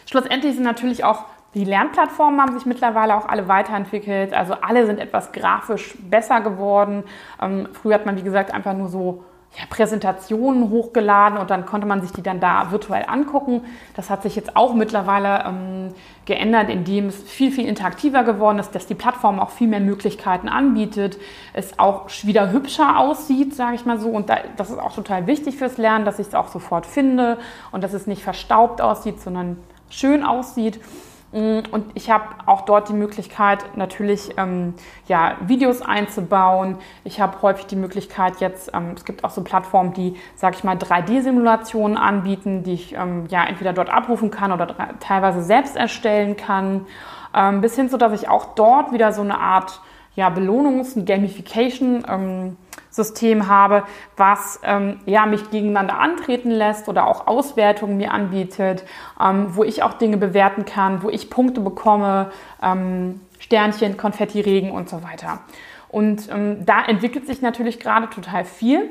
schlussendlich 0.06 0.56
sind 0.56 0.64
natürlich 0.64 1.04
auch 1.04 1.26
die 1.56 1.64
Lernplattformen 1.64 2.42
haben 2.42 2.54
sich 2.54 2.66
mittlerweile 2.66 3.16
auch 3.16 3.30
alle 3.30 3.48
weiterentwickelt. 3.48 4.34
Also 4.34 4.56
alle 4.56 4.86
sind 4.86 5.00
etwas 5.00 5.32
grafisch 5.32 5.96
besser 6.00 6.42
geworden. 6.42 7.06
Ähm, 7.42 7.70
früher 7.72 7.96
hat 7.96 8.06
man, 8.06 8.18
wie 8.18 8.24
gesagt, 8.24 8.54
einfach 8.54 8.74
nur 8.74 8.90
so 8.90 9.24
ja, 9.58 9.64
Präsentationen 9.70 10.70
hochgeladen 10.70 11.38
und 11.38 11.50
dann 11.50 11.66
konnte 11.66 11.88
man 11.88 12.02
sich 12.02 12.12
die 12.12 12.22
dann 12.22 12.40
da 12.40 12.72
virtuell 12.72 13.06
angucken. 13.08 13.62
Das 13.96 14.10
hat 14.10 14.24
sich 14.24 14.36
jetzt 14.36 14.56
auch 14.58 14.74
mittlerweile 14.74 15.46
ähm, 15.46 15.94
geändert, 16.26 16.70
indem 16.70 17.08
es 17.08 17.24
viel, 17.24 17.52
viel 17.52 17.66
interaktiver 17.66 18.24
geworden 18.24 18.60
ist, 18.60 18.76
dass 18.76 18.86
die 18.86 18.96
Plattform 18.96 19.40
auch 19.40 19.52
viel 19.52 19.68
mehr 19.68 19.80
Möglichkeiten 19.80 20.50
anbietet, 20.50 21.18
es 21.54 21.80
auch 21.80 22.10
wieder 22.24 22.52
hübscher 22.52 23.00
aussieht, 23.00 23.56
sage 23.56 23.76
ich 23.76 23.86
mal 23.86 24.00
so. 24.00 24.10
Und 24.10 24.30
da, 24.30 24.40
das 24.58 24.72
ist 24.72 24.80
auch 24.80 24.94
total 24.94 25.26
wichtig 25.28 25.56
fürs 25.56 25.78
Lernen, 25.78 26.04
dass 26.04 26.20
ich 26.20 26.28
es 26.28 26.36
auch 26.36 26.50
sofort 26.50 26.86
finde 26.86 27.38
und 27.72 27.84
dass 27.84 27.94
es 27.94 28.08
nicht 28.08 28.24
verstaubt 28.24 28.82
aussieht, 28.82 29.22
sondern 29.22 29.58
schön 29.90 30.24
aussieht. 30.24 30.82
Mm, 31.36 31.64
und 31.72 31.86
ich 31.96 32.10
habe 32.10 32.24
auch 32.46 32.62
dort 32.62 32.88
die 32.88 32.94
Möglichkeit, 32.94 33.76
natürlich 33.76 34.38
ähm, 34.38 34.74
ja, 35.08 35.36
Videos 35.42 35.82
einzubauen. 35.82 36.78
Ich 37.04 37.20
habe 37.20 37.42
häufig 37.42 37.66
die 37.66 37.76
Möglichkeit 37.76 38.40
jetzt, 38.40 38.72
ähm, 38.74 38.94
es 38.96 39.04
gibt 39.04 39.26
auch 39.26 39.32
so 39.32 39.44
Plattformen, 39.44 39.94
die, 39.94 40.16
sage 40.36 40.56
ich 40.56 40.64
mal, 40.64 40.78
3D-Simulationen 40.78 41.98
anbieten, 41.98 42.64
die 42.64 42.74
ich 42.74 42.94
ähm, 42.94 43.26
ja 43.28 43.44
entweder 43.44 43.74
dort 43.74 43.90
abrufen 43.90 44.32
kann 44.32 44.54
oder 44.54 44.74
teilweise 45.02 45.44
selbst 45.44 45.76
erstellen 45.76 46.38
kann. 46.38 46.88
Ähm, 47.36 47.60
bis 47.60 47.76
hin 47.76 47.90
zu, 47.90 47.98
dass 47.98 48.14
ich 48.14 48.30
auch 48.30 48.56
dort 48.56 48.94
wieder 48.94 49.12
so 49.12 49.22
eine 49.22 49.38
Art 49.38 49.82
ja, 50.16 50.30
Belohnungs- 50.30 50.96
und 50.96 51.06
Gamification 51.06 52.06
ähm, 52.08 52.56
System 52.96 53.48
habe, 53.48 53.84
was 54.18 54.60
ähm, 54.64 55.00
ja, 55.06 55.26
mich 55.26 55.50
gegeneinander 55.50 56.00
antreten 56.00 56.52
lässt 56.52 56.88
oder 56.88 57.08
auch 57.08 57.28
Auswertungen 57.28 57.98
mir 57.98 58.12
anbietet, 58.12 58.84
ähm, 59.22 59.56
wo 59.56 59.64
ich 59.64 59.84
auch 59.84 59.94
Dinge 59.94 60.18
bewerten 60.18 60.66
kann, 60.66 61.04
wo 61.04 61.10
ich 61.10 61.30
Punkte 61.30 61.62
bekomme, 61.62 62.32
ähm, 62.62 63.22
Sternchen, 63.40 63.98
Konfettiregen 63.98 64.72
und 64.72 64.90
so 64.90 65.04
weiter. 65.04 65.40
Und 65.90 66.30
ähm, 66.32 66.66
da 66.66 66.84
entwickelt 66.86 67.28
sich 67.28 67.42
natürlich 67.42 67.80
gerade 67.80 68.10
total 68.10 68.46
viel. 68.46 68.90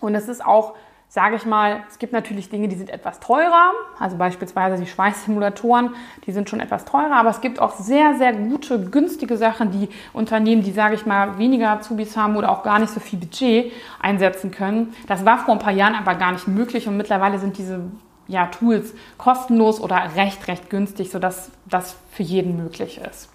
Und 0.00 0.14
es 0.14 0.28
ist 0.28 0.44
auch 0.44 0.74
sage 1.14 1.36
ich 1.36 1.46
mal, 1.46 1.84
es 1.88 2.00
gibt 2.00 2.12
natürlich 2.12 2.48
Dinge, 2.48 2.66
die 2.66 2.74
sind 2.74 2.90
etwas 2.90 3.20
teurer, 3.20 3.70
also 4.00 4.16
beispielsweise 4.16 4.82
die 4.82 4.90
Schweißsimulatoren, 4.90 5.90
die 6.26 6.32
sind 6.32 6.50
schon 6.50 6.58
etwas 6.58 6.84
teurer, 6.86 7.14
aber 7.14 7.30
es 7.30 7.40
gibt 7.40 7.60
auch 7.60 7.70
sehr, 7.70 8.16
sehr 8.16 8.32
gute, 8.32 8.90
günstige 8.90 9.36
Sachen, 9.36 9.70
die 9.70 9.88
Unternehmen, 10.12 10.64
die, 10.64 10.72
sage 10.72 10.96
ich 10.96 11.06
mal, 11.06 11.38
weniger 11.38 11.70
Azubis 11.70 12.16
haben 12.16 12.34
oder 12.34 12.50
auch 12.50 12.64
gar 12.64 12.80
nicht 12.80 12.92
so 12.92 12.98
viel 12.98 13.20
Budget 13.20 13.70
einsetzen 14.00 14.50
können. 14.50 14.92
Das 15.06 15.24
war 15.24 15.38
vor 15.38 15.54
ein 15.54 15.60
paar 15.60 15.72
Jahren 15.72 15.94
aber 15.94 16.16
gar 16.16 16.32
nicht 16.32 16.48
möglich 16.48 16.88
und 16.88 16.96
mittlerweile 16.96 17.38
sind 17.38 17.58
diese 17.58 17.82
ja, 18.26 18.46
Tools 18.46 18.92
kostenlos 19.16 19.80
oder 19.80 20.02
recht, 20.16 20.48
recht 20.48 20.68
günstig, 20.68 21.12
sodass 21.12 21.52
das 21.64 21.94
für 22.10 22.24
jeden 22.24 22.56
möglich 22.56 23.00
ist. 23.08 23.28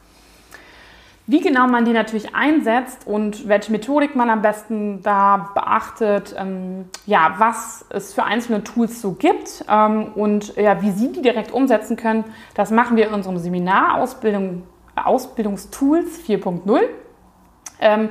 Wie 1.30 1.42
genau 1.42 1.68
man 1.68 1.86
die 1.86 1.92
natürlich 1.94 2.34
einsetzt 2.34 3.06
und 3.06 3.48
welche 3.48 3.72
Methodik 3.72 4.16
man 4.16 4.32
am 4.32 4.42
besten 4.42 5.04
da 5.04 5.52
beachtet, 5.54 6.34
ähm, 6.36 6.86
ja, 7.06 7.36
was 7.38 7.86
es 7.90 8.16
für 8.16 8.24
einzelne 8.24 8.64
Tools 8.64 9.00
so 9.00 9.12
gibt 9.12 9.64
ähm, 9.70 10.08
und 10.16 10.56
ja, 10.56 10.82
wie 10.82 10.90
Sie 10.90 11.12
die 11.12 11.22
direkt 11.22 11.52
umsetzen 11.52 11.98
können, 11.98 12.24
das 12.56 12.72
machen 12.72 12.98
wir 12.98 13.10
in 13.10 13.14
unserem 13.14 13.38
Seminar 13.38 14.00
Ausbildung, 14.02 14.64
Ausbildungstools 14.96 16.20
4.0. 16.28 16.80
Ähm, 17.80 18.10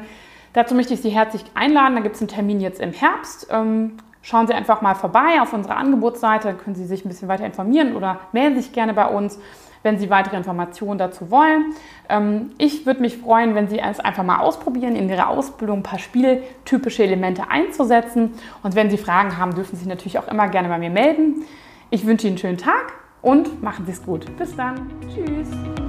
dazu 0.52 0.76
möchte 0.76 0.94
ich 0.94 1.00
Sie 1.00 1.10
herzlich 1.10 1.42
einladen. 1.54 1.96
Da 1.96 2.02
gibt 2.02 2.14
es 2.14 2.20
einen 2.20 2.28
Termin 2.28 2.60
jetzt 2.60 2.80
im 2.80 2.92
Herbst. 2.92 3.48
Ähm, 3.50 3.94
schauen 4.22 4.46
Sie 4.46 4.54
einfach 4.54 4.80
mal 4.80 4.94
vorbei 4.94 5.40
auf 5.42 5.52
unserer 5.52 5.76
Angebotsseite, 5.76 6.54
können 6.54 6.76
Sie 6.76 6.84
sich 6.84 7.04
ein 7.04 7.08
bisschen 7.08 7.26
weiter 7.26 7.46
informieren 7.46 7.96
oder 7.96 8.20
melden 8.30 8.54
sich 8.54 8.72
gerne 8.72 8.94
bei 8.94 9.08
uns 9.08 9.40
wenn 9.82 9.98
Sie 9.98 10.10
weitere 10.10 10.36
Informationen 10.36 10.98
dazu 10.98 11.30
wollen. 11.30 11.74
Ähm, 12.08 12.50
ich 12.58 12.86
würde 12.86 13.00
mich 13.00 13.18
freuen, 13.18 13.54
wenn 13.54 13.68
Sie 13.68 13.78
es 13.78 14.00
einfach 14.00 14.24
mal 14.24 14.40
ausprobieren, 14.40 14.96
in 14.96 15.08
Ihrer 15.08 15.28
Ausbildung 15.28 15.80
ein 15.80 15.82
paar 15.82 15.98
spieltypische 15.98 17.04
Elemente 17.04 17.50
einzusetzen. 17.50 18.32
Und 18.62 18.74
wenn 18.74 18.90
Sie 18.90 18.98
Fragen 18.98 19.38
haben, 19.38 19.54
dürfen 19.54 19.76
Sie 19.76 19.80
sich 19.80 19.88
natürlich 19.88 20.18
auch 20.18 20.28
immer 20.28 20.48
gerne 20.48 20.68
bei 20.68 20.78
mir 20.78 20.90
melden. 20.90 21.44
Ich 21.90 22.06
wünsche 22.06 22.26
Ihnen 22.26 22.34
einen 22.34 22.38
schönen 22.38 22.58
Tag 22.58 22.92
und 23.22 23.62
machen 23.62 23.86
Sie 23.86 23.92
es 23.92 24.04
gut. 24.04 24.24
Bis 24.36 24.54
dann. 24.54 24.90
Tschüss. 25.14 25.87